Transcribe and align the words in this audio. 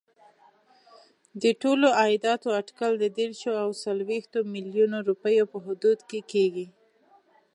د 1.41 1.43
ټولو 1.61 1.87
عایداتو 1.99 2.47
اټکل 2.59 2.93
د 2.99 3.05
دېرشو 3.17 3.51
او 3.63 3.69
څلوېښتو 3.83 4.39
میلیونو 4.53 4.97
روپیو 5.07 5.45
په 5.51 5.57
حدودو 5.65 6.05
کې 6.09 6.19
کېږي. 6.31 6.67